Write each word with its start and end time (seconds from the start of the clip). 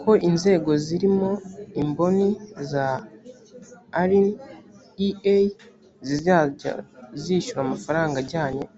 ko 0.00 0.10
inzego 0.28 0.70
zirimo 0.84 1.30
imboni 1.80 2.28
za 2.70 2.86
arin 4.00 4.26
ea 5.34 5.38
zizajya 6.06 6.72
zishyura 7.22 7.60
amafaranga 7.66 8.16
ajyanye 8.22 8.64